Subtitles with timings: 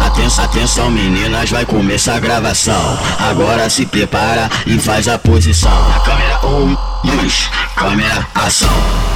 [0.00, 2.98] Atenção, atenção meninas, vai começar a gravação.
[3.18, 5.70] Agora se prepara e faz a posição.
[5.96, 8.68] A câmera um, luz, câmera ação.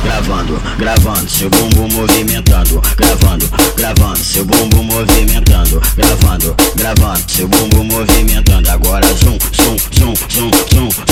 [0.03, 2.81] Gravando, gravando, seu bumbum movimentando.
[2.97, 5.83] Gravando, gravando, seu bumbum movimentando.
[5.97, 8.71] Gravando, gravando, seu bumbum movimentando.
[8.71, 11.12] Agora zoom, zoom, zoom, zoom, zoom.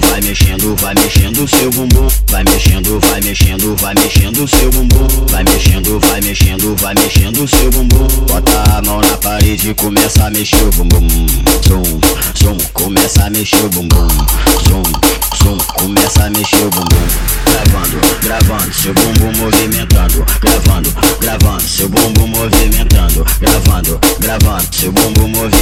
[0.00, 2.08] Vai mexendo, vai mexendo, seu bumbum.
[2.28, 5.06] Vai mexendo, vai mexendo, vai mexendo seu bumbum.
[5.30, 8.06] Vai mexendo, vai mexendo, vai mexendo seu bumbum.
[8.26, 11.08] Bota a mão na parede e começa a mexer o bumbum.
[11.66, 11.82] Zoom,
[12.38, 14.08] zoom, começa a mexer o bumbum.
[14.68, 14.82] Zoom,
[15.42, 17.06] zoom, começa a mexer o bumbum.
[17.46, 20.26] Gravando, gravando, seu bumbum movimentando.
[20.40, 23.26] Gravando, gravando, seu bumbum movimentando.
[23.40, 25.56] Gravando, gravando, seu bumbum movimentando.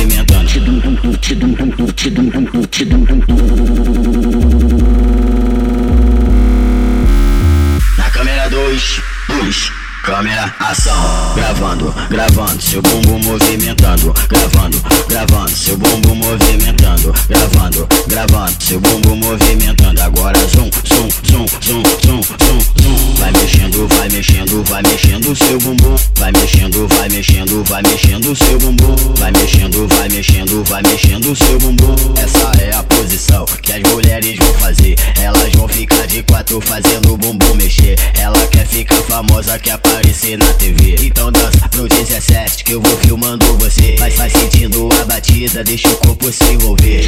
[8.45, 9.73] Câmera 2, 2.
[10.03, 18.79] Câmera, ação, gravando, gravando, seu bumbum movimentando, gravando, gravando, seu bumbum movimentando, gravando, gravando, seu
[18.81, 20.03] bumbum movimentando.
[20.03, 23.15] Agora zoom, zoom, zoom, zoom, zoom, zoom, zoom.
[23.19, 28.59] Vai mexendo, vai mexendo, vai mexendo seu bumbum, vai mexendo, vai mexendo, vai mexendo seu
[28.59, 31.95] bumbum, vai mexendo, vai mexendo, vai mexendo seu bumbum.
[32.23, 34.95] Essa é a posição as mulheres vão fazer.
[35.21, 37.97] Elas vão ficar de quatro fazendo o bumbum mexer.
[38.15, 40.95] Ela quer ficar famosa, quer aparecer na TV.
[41.03, 43.97] Então dança pro 17 que eu vou filmando você.
[43.99, 47.01] Mas vai sentindo a batida, deixa o corpo se envolver.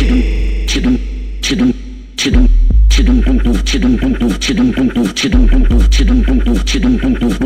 [0.67, 0.99] Tidum,
[1.41, 1.73] tidum,
[2.17, 2.49] tidum,
[2.89, 3.23] tidum, tidum,
[3.63, 5.47] tidum, tidum, tidum, tidum, tidum, tidum, tidum,
[5.89, 7.46] tidum, tidum, tidum, tidum,